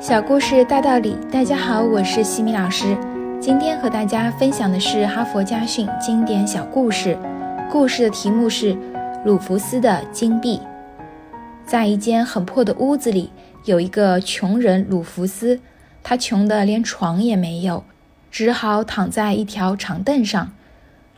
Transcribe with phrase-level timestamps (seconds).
[0.00, 2.96] 小故事大道理，大家好，我是西米老师。
[3.40, 7.18] 今天和大家分享的是哈佛家训经典小故事。
[7.68, 8.78] 故事的题目是
[9.24, 10.60] 鲁弗斯的金币。
[11.66, 13.32] 在一间很破的屋子里，
[13.64, 15.58] 有一个穷人鲁弗斯，
[16.04, 17.82] 他穷得连床也没有，
[18.30, 20.52] 只好躺在一条长凳上。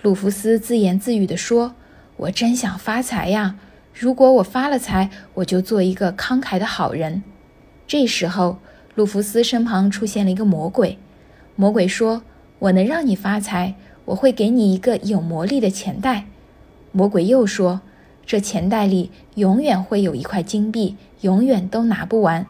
[0.01, 1.75] 鲁弗斯自言自语地说
[2.17, 3.57] ：“我真想发财呀！
[3.93, 7.23] 如果我发了财，我就做一个慷慨的好人。”
[7.91, 8.59] 这时候，
[8.95, 10.97] 鲁弗斯身旁出现了一个魔鬼。
[11.57, 12.23] 魔鬼说
[12.61, 16.27] ：“我能让你发财，我会给你一个有魔力的钱袋。”
[16.93, 17.81] 魔鬼又说
[18.25, 22.47] ：“这钱袋里永远会有一块金币，永远都拿不完。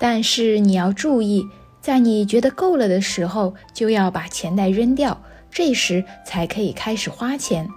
[0.00, 1.44] 但是你要注意，
[1.82, 7.68] 在你觉得够了的时候，就要把钱袋扔掉，这时才可以开始花钱。”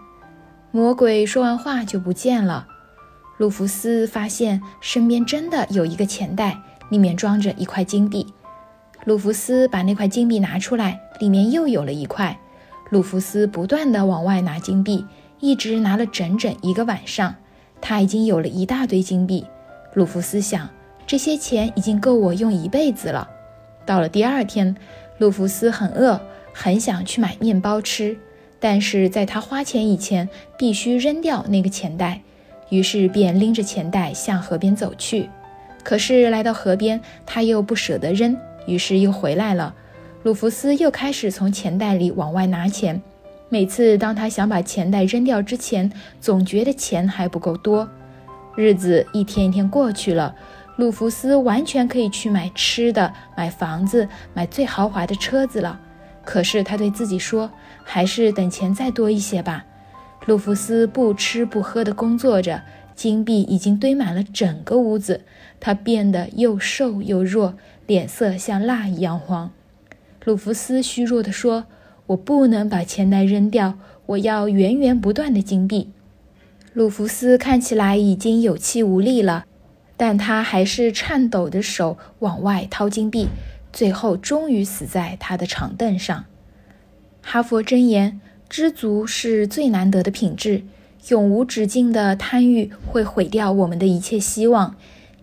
[0.72, 2.66] 魔鬼说完话就不见了。
[3.38, 6.58] 鲁弗斯发现身边真的有一个钱袋。
[6.90, 8.26] 里面装着一块金币，
[9.06, 12.38] 鲁弗斯把那块金币拿出来，里面又有了一块。
[12.92, 15.06] 鲁弗斯不断地往外拿金币，
[15.40, 17.36] 一直拿了整整一个晚上。
[17.82, 19.46] 他已经有了一大堆金币。
[19.94, 20.70] 鲁弗斯想，
[21.06, 23.28] 这些钱已经够我用一辈子了。
[23.86, 24.76] 到了第二天，
[25.18, 26.20] 鲁弗斯很饿，
[26.54, 28.18] 很想去买面包吃，
[28.60, 32.22] 但是在他花钱以前，必须扔掉那个钱袋。
[32.70, 35.30] 于是便拎着钱袋向河边走去。
[35.86, 39.72] 可是来到河边，他又不舍得扔，于是又回来了。
[40.24, 43.00] 鲁弗斯又开始从钱袋里往外拿钱。
[43.50, 47.88] 每次当他想把钱袋扔掉之前，总觉得钱还不够多。
[48.56, 50.36] 日子一天一天过去了，
[50.78, 55.80] 鲁弗斯完全可以去买吃的、买房子、买最豪华的车子了。
[56.24, 57.52] 可是他对自己说
[57.86, 59.64] ：“还是等钱再多一些吧。”
[60.26, 62.60] 鲁弗斯不吃不喝地工作着。
[62.96, 65.22] 金币已经堆满了整个屋子，
[65.60, 69.52] 他变得又瘦又弱，脸色像蜡一样黄。
[70.24, 71.66] 鲁弗斯虚弱地说
[72.08, 75.90] ：“我不能把钱袋扔掉，我要源源不断的金币。”
[76.74, 79.46] 鲁弗斯看起来已经有气无力了，
[79.98, 83.28] 但他还是颤抖的手往外掏金币，
[83.72, 86.26] 最后终于死在他的长凳上。
[87.22, 88.20] 哈佛箴言：
[88.50, 90.64] 知足是最难得的品质。
[91.10, 94.76] 永无止境的贪欲会毁掉我们的一切希望。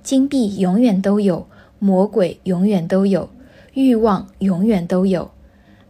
[0.03, 1.49] 金币永远都有，
[1.79, 3.31] 魔鬼永远都有，
[3.75, 5.31] 欲望永远都有。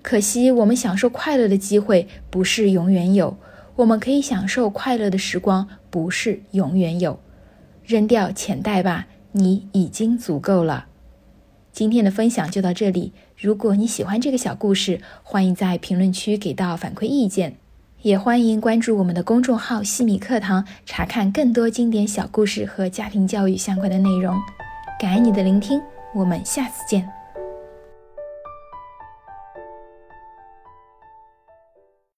[0.02, 3.36] 可惜我们享受快乐的机会不是永远有，
[3.76, 7.20] 我们可以享受快乐的时光不是永远有。
[7.84, 10.86] 扔掉钱袋吧，你已经足够了。
[11.72, 13.12] 今天的分享就到这里。
[13.36, 17.61] 如果你喜欢这个小故事，欢迎在评论区给到反馈意见。
[18.02, 24.36] 也欢迎关注我们的公众号“西米课堂”，查看更多经典小故事和家庭教育相关的内容。
[25.00, 25.80] 感恩你的聆听，
[26.12, 27.21] 我们下次见。